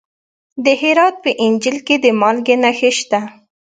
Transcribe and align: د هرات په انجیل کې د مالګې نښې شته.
د 0.63 0.65
هرات 0.81 1.15
په 1.23 1.31
انجیل 1.45 1.77
کې 1.87 1.95
د 2.03 2.05
مالګې 2.21 2.55
نښې 2.63 2.91
شته. 2.99 3.19